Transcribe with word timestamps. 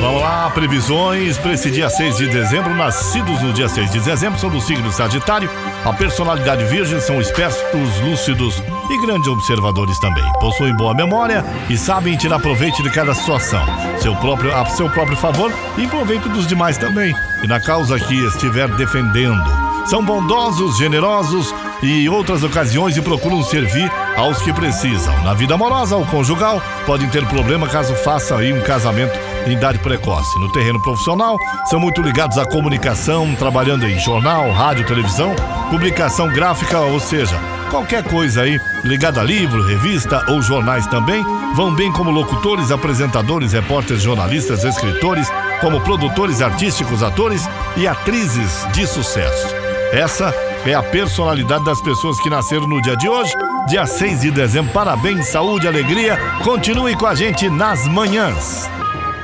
Vamos 0.00 0.22
lá, 0.22 0.50
previsões 0.50 1.38
para 1.38 1.52
esse 1.52 1.70
dia 1.70 1.88
6 1.88 2.16
de 2.16 2.28
dezembro. 2.28 2.74
Nascidos 2.74 3.42
no 3.42 3.52
dia 3.52 3.68
6 3.68 3.90
de 3.90 4.00
dezembro 4.00 4.38
são 4.38 4.50
do 4.50 4.60
signo 4.60 4.92
Sagitário. 4.92 5.50
A 5.84 5.92
personalidade 5.92 6.64
virgem 6.64 7.00
são 7.00 7.20
espertos, 7.20 8.00
lúcidos 8.00 8.62
e 8.90 9.06
grandes 9.06 9.28
observadores 9.28 9.98
também. 9.98 10.24
Possuem 10.40 10.76
boa 10.76 10.94
memória 10.94 11.44
e 11.68 11.76
sabem 11.76 12.16
tirar 12.16 12.38
proveito 12.38 12.82
de 12.82 12.90
cada 12.90 13.14
situação, 13.14 13.64
seu 14.00 14.14
próprio, 14.16 14.54
a 14.54 14.64
seu 14.66 14.88
próprio 14.90 15.16
favor 15.16 15.52
e 15.76 15.86
proveito 15.86 16.28
dos 16.28 16.46
demais 16.46 16.78
também, 16.78 17.14
e 17.42 17.46
na 17.46 17.60
causa 17.60 17.98
que 17.98 18.14
estiver 18.26 18.68
defendendo. 18.76 19.44
São 19.86 20.04
bondosos, 20.04 20.76
generosos 20.76 21.54
e 21.82 22.08
outras 22.08 22.42
ocasiões 22.42 22.96
e 22.96 23.02
procuram 23.02 23.42
servir 23.42 23.90
aos 24.16 24.40
que 24.40 24.52
precisam. 24.52 25.14
Na 25.22 25.34
vida 25.34 25.54
amorosa 25.54 25.96
ou 25.96 26.06
conjugal, 26.06 26.60
podem 26.84 27.08
ter 27.08 27.26
problema 27.26 27.68
caso 27.68 27.94
faça 27.96 28.36
aí 28.36 28.52
um 28.52 28.62
casamento 28.62 29.18
em 29.46 29.52
idade 29.52 29.78
precoce. 29.78 30.38
No 30.40 30.50
terreno 30.50 30.80
profissional, 30.82 31.38
são 31.66 31.78
muito 31.78 32.00
ligados 32.02 32.38
à 32.38 32.44
comunicação, 32.44 33.34
trabalhando 33.36 33.86
em 33.86 33.98
jornal, 33.98 34.50
rádio, 34.50 34.86
televisão, 34.86 35.34
publicação 35.70 36.28
gráfica, 36.28 36.80
ou 36.80 36.98
seja, 36.98 37.38
qualquer 37.70 38.02
coisa 38.02 38.42
aí 38.42 38.58
ligada 38.84 39.20
a 39.20 39.24
livro, 39.24 39.66
revista 39.66 40.24
ou 40.28 40.40
jornais 40.42 40.86
também, 40.86 41.24
vão 41.54 41.74
bem 41.74 41.92
como 41.92 42.10
locutores, 42.10 42.70
apresentadores, 42.70 43.52
repórteres, 43.52 44.02
jornalistas, 44.02 44.64
escritores, 44.64 45.30
como 45.60 45.80
produtores 45.80 46.42
artísticos, 46.42 47.02
atores 47.02 47.48
e 47.76 47.86
atrizes 47.86 48.66
de 48.72 48.86
sucesso. 48.86 49.54
Essa 49.92 50.34
é 50.64 50.74
a 50.74 50.82
personalidade 50.82 51.64
das 51.64 51.80
pessoas 51.80 52.20
que 52.20 52.28
nasceram 52.28 52.66
no 52.66 52.82
dia 52.82 52.96
de 52.96 53.08
hoje, 53.08 53.32
dia 53.66 53.84
6 53.84 54.20
de 54.20 54.30
dezembro. 54.30 54.72
Parabéns, 54.72 55.26
saúde, 55.26 55.66
alegria. 55.66 56.16
Continue 56.44 56.96
com 56.96 57.06
a 57.06 57.14
gente 57.14 57.50
nas 57.50 57.86
manhãs. 57.88 58.70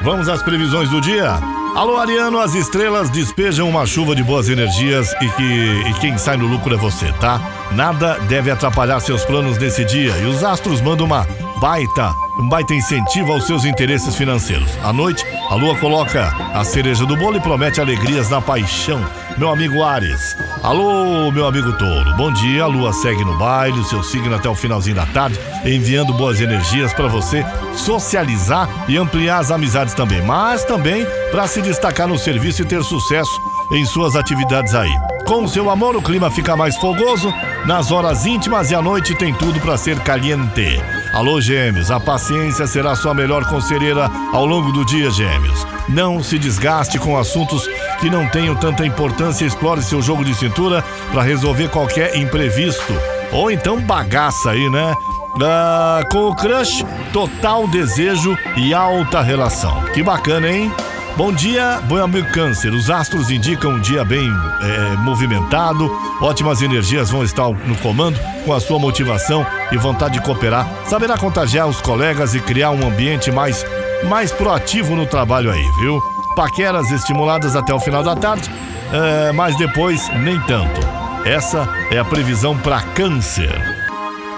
Vamos 0.03 0.29
às 0.29 0.43
previsões 0.43 0.91
do 0.91 1.01
dia. 1.01 1.39
Alô, 1.75 1.97
Ariano, 1.97 2.39
as 2.39 2.55
estrelas 2.55 3.09
despejam 3.09 3.69
uma 3.69 3.87
chuva 3.87 4.15
de 4.15 4.23
boas 4.23 4.49
energias 4.49 5.13
e 5.23 5.29
que 5.29 5.83
e 5.89 5.95
quem 6.01 6.19
sai 6.19 6.37
no 6.37 6.47
lucro 6.47 6.75
é 6.75 6.77
você, 6.77 7.11
tá? 7.15 7.41
Nada 7.73 8.19
deve 8.29 8.51
atrapalhar 8.51 9.01
seus 9.01 9.25
planos 9.25 9.57
nesse 9.57 9.85
dia 9.85 10.13
e 10.19 10.27
os 10.27 10.45
astros 10.45 10.83
mandam 10.83 11.07
uma 11.07 11.27
baita, 11.63 12.13
um 12.41 12.49
baita 12.49 12.75
incentivo 12.75 13.31
aos 13.31 13.47
seus 13.47 13.65
interesses 13.65 14.17
financeiros. 14.17 14.69
À 14.83 14.93
noite, 14.93 15.25
a 15.49 15.55
lua 15.55 15.79
coloca 15.79 16.35
a 16.53 16.65
cereja 16.65 17.07
do 17.07 17.17
bolo 17.17 17.37
e 17.37 17.41
promete 17.41 17.81
alegrias 17.81 18.29
na 18.29 18.41
paixão. 18.41 19.01
Meu 19.39 19.49
amigo 19.49 19.81
Ares. 19.81 20.37
Alô, 20.61 21.31
meu 21.31 21.47
amigo 21.47 21.73
Touro. 21.75 22.17
Bom 22.17 22.33
dia. 22.33 22.65
A 22.65 22.67
lua 22.67 22.93
segue 22.93 23.25
no 23.25 23.39
baile, 23.39 23.79
o 23.79 23.85
seu 23.85 24.03
signo 24.03 24.35
até 24.35 24.49
o 24.49 24.57
finalzinho 24.57 24.97
da 24.97 25.07
tarde, 25.07 25.39
enviando 25.65 26.13
boas 26.13 26.41
energias 26.41 26.93
para 26.93 27.07
você 27.07 27.47
socializar 27.77 28.69
e 28.89 28.97
ampliar 28.97 29.39
as 29.39 29.53
amizades 29.53 29.95
também, 29.95 30.21
mas 30.21 30.65
também 30.65 31.07
para 31.31 31.47
se 31.47 31.63
destacar 31.63 32.09
no 32.09 32.19
serviço 32.19 32.63
e 32.63 32.65
ter 32.65 32.83
sucesso 32.83 33.41
em 33.71 33.87
suas 33.87 34.17
atividades 34.17 34.75
aí. 34.75 34.93
Com 35.25 35.45
o 35.45 35.49
seu 35.49 35.71
amor, 35.71 35.95
o 35.95 36.03
clima 36.03 36.29
fica 36.29 36.57
mais 36.57 36.77
fogoso, 36.77 37.33
nas 37.65 37.93
horas 37.93 38.27
íntimas 38.27 38.73
e 38.73 38.75
à 38.75 38.83
noite 38.83 39.15
tem 39.15 39.33
tudo 39.33 39.61
para 39.61 39.77
ser 39.77 40.01
caliente. 40.01 40.83
Alô, 41.13 41.43
gêmeos, 41.43 41.91
a 41.91 42.01
paciência 42.01 42.67
será 42.67 42.97
sua 42.97 43.13
melhor 43.13 43.45
conselheira 43.45 44.11
ao 44.33 44.47
longo 44.47 44.73
do 44.73 44.83
dia, 44.83 45.11
gêmeos. 45.11 45.67
Não 45.87 46.23
se 46.23 46.39
desgaste 46.39 46.99
com 46.99 47.19
assuntos 47.19 47.69
que 48.01 48.09
não 48.09 48.27
tenham 48.31 48.57
tanta 48.57 48.87
importância, 48.87 49.45
explore 49.45 49.83
seu 49.83 50.01
jogo 50.01 50.25
de 50.25 50.35
cintura 50.35 50.83
para 51.13 51.21
resolver 51.21 51.69
qualquer 51.69 52.17
imprevisto. 52.17 52.95
Ou 53.31 53.51
então 53.51 53.79
bagaça 53.79 54.53
aí, 54.53 54.71
né? 54.71 54.95
Ah, 55.43 56.01
com 56.11 56.31
o 56.31 56.35
crush, 56.35 56.83
total 57.13 57.69
desejo 57.69 58.35
e 58.57 58.73
alta 58.73 59.21
relação. 59.21 59.83
Que 59.93 60.03
bacana, 60.03 60.49
hein? 60.51 60.73
Bom 61.15 61.31
dia, 61.31 61.79
bom 61.85 62.03
amigo 62.03 62.27
Câncer. 62.33 62.73
Os 62.73 62.89
astros 62.89 63.31
indicam 63.31 63.73
um 63.73 63.81
dia 63.81 64.03
bem 64.03 64.31
é, 64.63 64.97
movimentado, 64.97 65.91
ótimas 66.23 66.63
energias 66.63 67.11
vão 67.11 67.23
estar 67.23 67.51
no 67.51 67.77
comando 67.77 68.19
com 68.47 68.53
a 68.55 68.59
sua 68.59 68.79
motivação 68.79 69.47
e 69.71 69.77
vontade 69.77 70.15
de 70.15 70.23
cooperar. 70.23 70.67
Saberá 70.87 71.19
contagiar 71.19 71.69
os 71.69 71.83
colegas 71.83 72.35
e 72.35 72.41
criar 72.41 72.71
um 72.71 72.87
ambiente 72.87 73.31
mais, 73.31 73.63
mais 74.09 74.33
proativo 74.33 74.97
no 74.97 75.05
trabalho 75.05 75.51
aí, 75.51 75.65
viu? 75.81 76.01
Paqueras 76.35 76.91
estimuladas 76.91 77.55
até 77.55 77.75
o 77.75 77.81
final 77.81 78.03
da 78.03 78.17
tarde, 78.17 78.51
é, 78.91 79.33
mas 79.33 79.55
depois 79.57 80.09
nem 80.21 80.41
tanto. 80.41 80.81
Essa 81.27 81.69
é 81.91 81.99
a 81.99 82.05
previsão 82.07 82.57
para 82.57 82.81
Câncer. 82.81 83.62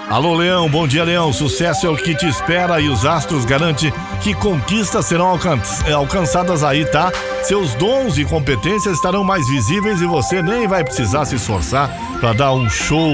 Alô, 0.09 0.35
Leão, 0.35 0.69
bom 0.69 0.87
dia, 0.87 1.03
Leão. 1.03 1.33
Sucesso 1.33 1.87
é 1.87 1.89
o 1.89 1.97
que 1.97 2.13
te 2.13 2.27
espera 2.27 2.79
e 2.79 2.87
os 2.87 3.05
astros 3.05 3.43
garantem 3.43 3.91
que 4.21 4.35
conquistas 4.35 5.05
serão 5.07 5.27
alcan 5.27 5.59
é, 5.85 5.93
alcançadas 5.93 6.63
aí, 6.63 6.85
tá? 6.85 7.11
Seus 7.43 7.73
dons 7.73 8.17
e 8.17 8.23
competências 8.23 8.95
estarão 8.95 9.23
mais 9.23 9.47
visíveis 9.49 10.01
e 10.01 10.05
você 10.05 10.41
nem 10.43 10.67
vai 10.67 10.83
precisar 10.83 11.25
se 11.25 11.35
esforçar 11.35 11.89
para 12.19 12.33
dar 12.33 12.53
um 12.53 12.69
show 12.69 13.13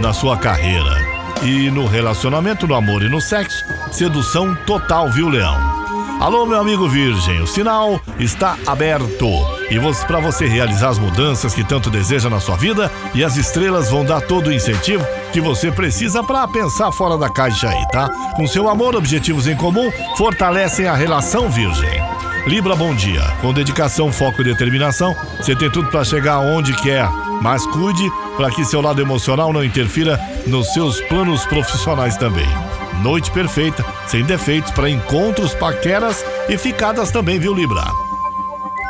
na 0.00 0.12
sua 0.12 0.36
carreira. 0.36 0.96
E 1.42 1.70
no 1.70 1.86
relacionamento, 1.86 2.66
no 2.66 2.74
amor 2.74 3.02
e 3.02 3.08
no 3.08 3.20
sexo, 3.20 3.64
sedução 3.90 4.54
total, 4.66 5.10
viu, 5.10 5.28
Leão? 5.28 5.56
Alô, 6.20 6.44
meu 6.44 6.60
amigo 6.60 6.88
Virgem, 6.88 7.40
o 7.40 7.46
sinal 7.46 8.00
está 8.18 8.56
aberto. 8.66 9.57
E 9.70 9.78
para 10.06 10.18
você 10.18 10.46
realizar 10.46 10.88
as 10.88 10.98
mudanças 10.98 11.54
que 11.54 11.62
tanto 11.62 11.90
deseja 11.90 12.30
na 12.30 12.40
sua 12.40 12.56
vida, 12.56 12.90
e 13.14 13.22
as 13.22 13.36
estrelas 13.36 13.90
vão 13.90 14.04
dar 14.04 14.20
todo 14.22 14.48
o 14.48 14.52
incentivo 14.52 15.06
que 15.32 15.40
você 15.40 15.70
precisa 15.70 16.22
para 16.22 16.48
pensar 16.48 16.90
fora 16.90 17.18
da 17.18 17.28
caixa 17.28 17.68
aí, 17.68 17.86
tá? 17.88 18.08
Com 18.34 18.46
seu 18.46 18.68
amor, 18.68 18.96
objetivos 18.96 19.46
em 19.46 19.56
comum 19.56 19.90
fortalecem 20.16 20.86
a 20.86 20.94
relação 20.94 21.50
Virgem. 21.50 22.02
Libra, 22.46 22.74
bom 22.74 22.94
dia. 22.94 23.22
Com 23.42 23.52
dedicação, 23.52 24.10
foco 24.10 24.40
e 24.40 24.44
determinação, 24.44 25.14
você 25.36 25.54
tem 25.54 25.70
tudo 25.70 25.90
para 25.90 26.04
chegar 26.04 26.38
onde 26.38 26.74
quer. 26.80 27.06
Mas 27.42 27.66
cuide 27.66 28.10
para 28.38 28.50
que 28.50 28.64
seu 28.64 28.80
lado 28.80 29.02
emocional 29.02 29.52
não 29.52 29.62
interfira 29.62 30.18
nos 30.46 30.72
seus 30.72 30.98
planos 31.02 31.44
profissionais 31.44 32.16
também. 32.16 32.48
Noite 33.02 33.30
perfeita, 33.30 33.84
sem 34.06 34.24
defeitos 34.24 34.72
para 34.72 34.88
encontros, 34.88 35.54
paqueras 35.54 36.24
e 36.48 36.56
ficadas 36.56 37.10
também, 37.10 37.38
viu, 37.38 37.52
Libra? 37.52 38.07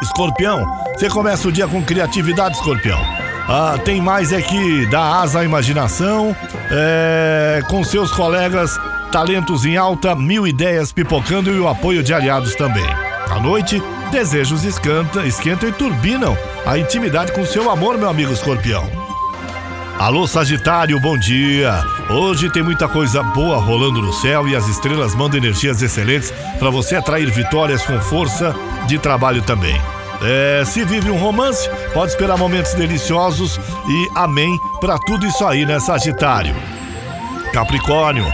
Escorpião, 0.03 0.64
você 0.94 1.09
começa 1.09 1.48
o 1.48 1.53
dia 1.53 1.66
com 1.66 1.82
criatividade, 1.82 2.56
Escorpião. 2.56 3.00
Ah, 3.48 3.78
tem 3.82 4.00
mais 4.00 4.32
é 4.32 4.42
que 4.42 4.86
dá 4.86 5.20
asa 5.20 5.41
à 5.41 5.44
imaginação, 5.44 6.36
é, 6.70 7.62
com 7.69 7.82
seus 7.82 8.12
colegas, 8.12 8.78
talentos 9.10 9.64
em 9.64 9.76
alta, 9.76 10.14
mil 10.14 10.47
ideias 10.47 10.92
pipocando 10.92 11.50
e 11.50 11.59
o 11.59 11.66
apoio 11.66 12.03
de 12.03 12.12
aliados 12.12 12.54
também. 12.54 12.86
À 13.31 13.41
noite, 13.41 13.82
desejos 14.10 14.64
esquentam, 14.64 15.25
esquentam 15.25 15.69
e 15.69 15.72
turbinam 15.72 16.36
a 16.66 16.78
intimidade 16.78 17.32
com 17.32 17.44
seu 17.44 17.70
amor, 17.70 17.97
meu 17.97 18.09
amigo 18.09 18.32
escorpião. 18.32 19.07
Alô 19.98 20.28
Sagitário, 20.28 21.00
bom 21.00 21.19
dia. 21.19 21.82
Hoje 22.09 22.48
tem 22.48 22.62
muita 22.62 22.86
coisa 22.86 23.20
boa 23.20 23.56
rolando 23.56 24.00
no 24.00 24.12
céu 24.12 24.47
e 24.47 24.54
as 24.54 24.69
estrelas 24.69 25.12
mandam 25.12 25.38
energias 25.38 25.82
excelentes 25.82 26.32
para 26.56 26.70
você 26.70 26.94
atrair 26.94 27.28
vitórias 27.32 27.84
com 27.84 28.00
força 28.00 28.54
de 28.86 28.97
trabalho 28.97 29.42
também. 29.42 29.75
É, 30.22 30.62
se 30.64 30.84
vive 30.84 31.10
um 31.10 31.19
romance, 31.19 31.69
pode 31.92 32.12
esperar 32.12 32.38
momentos 32.38 32.75
deliciosos 32.75 33.59
e 33.88 34.09
amém 34.14 34.56
para 34.81 34.97
tudo 35.00 35.26
isso 35.26 35.44
aí, 35.44 35.66
né, 35.66 35.81
Sagitário? 35.81 36.54
Capricórnio, 37.53 38.25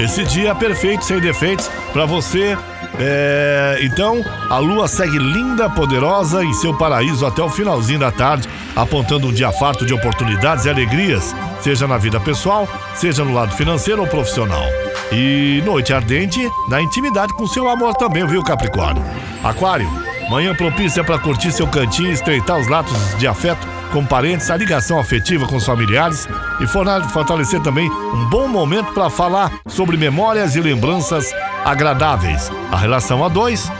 esse 0.00 0.24
dia 0.24 0.50
é 0.50 0.54
perfeito, 0.54 1.04
sem 1.04 1.20
defeitos, 1.20 1.70
para 1.92 2.04
você. 2.04 2.58
É, 2.98 3.78
então, 3.80 4.24
a 4.50 4.58
lua 4.58 4.86
segue 4.86 5.18
linda, 5.18 5.68
poderosa 5.70 6.44
em 6.44 6.52
seu 6.52 6.76
paraíso 6.76 7.24
até 7.24 7.42
o 7.42 7.48
finalzinho 7.48 8.00
da 8.00 8.10
tarde, 8.10 8.48
apontando 8.76 9.28
um 9.28 9.32
dia 9.32 9.50
farto 9.52 9.86
de 9.86 9.94
oportunidades 9.94 10.64
e 10.64 10.70
alegrias, 10.70 11.34
seja 11.60 11.86
na 11.86 11.96
vida 11.96 12.20
pessoal, 12.20 12.68
seja 12.94 13.24
no 13.24 13.32
lado 13.32 13.54
financeiro 13.54 14.02
ou 14.02 14.06
profissional. 14.06 14.64
E 15.10 15.62
noite 15.64 15.92
ardente 15.92 16.40
na 16.68 16.80
intimidade 16.80 17.32
com 17.34 17.46
seu 17.46 17.68
amor 17.68 17.94
também, 17.94 18.26
viu, 18.26 18.42
Capricórnio? 18.42 19.02
Aquário, 19.42 19.88
manhã 20.30 20.54
propícia 20.54 21.02
para 21.02 21.18
curtir 21.18 21.52
seu 21.52 21.66
cantinho 21.66 22.10
e 22.10 22.14
estreitar 22.14 22.58
os 22.58 22.68
laços 22.68 23.18
de 23.18 23.26
afeto 23.26 23.66
com 23.92 24.06
parentes, 24.06 24.50
a 24.50 24.56
ligação 24.56 24.98
afetiva 24.98 25.46
com 25.46 25.56
os 25.56 25.66
familiares 25.66 26.26
e 26.60 26.66
fortalecer 26.66 27.60
também 27.60 27.90
um 27.90 28.24
bom 28.30 28.48
momento 28.48 28.92
para 28.94 29.10
falar 29.10 29.52
sobre 29.66 29.98
memórias 29.98 30.56
e 30.56 30.60
lembranças 30.60 31.30
agradáveis. 31.64 32.50
A 32.70 32.76
relação 32.76 33.24
a 33.24 33.28
dois 33.28 33.70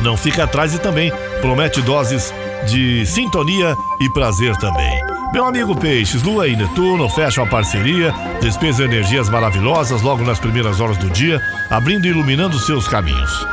não 0.00 0.16
fica 0.16 0.44
atrás 0.44 0.74
e 0.74 0.78
também 0.78 1.12
promete 1.40 1.80
doses 1.82 2.32
de 2.66 3.06
sintonia 3.06 3.76
e 4.00 4.10
prazer 4.10 4.56
também. 4.56 5.00
Meu 5.32 5.44
amigo 5.44 5.76
Peixes, 5.76 6.22
Lua 6.22 6.48
e 6.48 6.56
Netuno 6.56 7.08
fecham 7.08 7.44
a 7.44 7.46
parceria, 7.46 8.14
despejam 8.40 8.86
energias 8.86 9.28
maravilosas 9.28 10.00
logo 10.00 10.24
nas 10.24 10.38
primeiras 10.38 10.80
horas 10.80 10.96
do 10.96 11.10
dia, 11.10 11.40
abrindo 11.68 12.06
e 12.06 12.10
iluminando 12.10 12.58
seus 12.58 12.88
caminhos. 12.88 13.46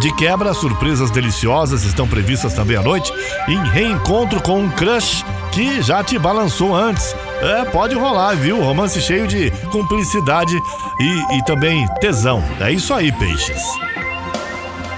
De 0.00 0.14
quebra, 0.14 0.54
surpresas 0.54 1.10
deliciosas 1.10 1.82
estão 1.84 2.06
previstas 2.06 2.54
também 2.54 2.76
à 2.76 2.82
noite 2.82 3.12
em 3.48 3.58
reencontro 3.70 4.40
com 4.40 4.60
um 4.60 4.70
crush 4.70 5.24
que 5.50 5.82
já 5.82 6.04
te 6.04 6.18
balançou 6.18 6.74
antes. 6.74 7.16
É, 7.44 7.62
pode 7.66 7.94
rolar, 7.94 8.34
viu? 8.34 8.58
Romance 8.62 8.98
cheio 9.02 9.28
de 9.28 9.50
cumplicidade 9.70 10.56
e, 10.98 11.36
e 11.36 11.44
também 11.44 11.86
tesão. 12.00 12.42
É 12.58 12.72
isso 12.72 12.94
aí, 12.94 13.12
peixes. 13.12 13.62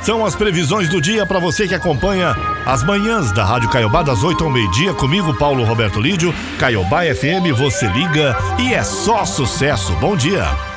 São 0.03 0.25
as 0.25 0.37
previsões 0.37 0.89
do 0.89 1.01
dia 1.01 1.27
para 1.27 1.41
você 1.41 1.67
que 1.67 1.75
acompanha 1.75 2.37
as 2.65 2.85
manhãs 2.85 3.33
da 3.33 3.45
Rádio 3.45 3.69
Caiobá 3.69 4.05
das 4.05 4.23
8 4.23 4.45
ao 4.45 4.51
meio-dia 4.51 4.95
comigo, 4.95 5.35
Paulo 5.35 5.65
Roberto 5.65 6.01
Lídio. 6.01 6.33
Caiobá 6.57 7.03
FM, 7.03 7.53
você 7.59 7.89
liga 7.89 8.37
e 8.61 8.73
é 8.73 8.85
só 8.85 9.25
sucesso. 9.25 9.93
Bom 9.95 10.17
dia. 10.17 10.76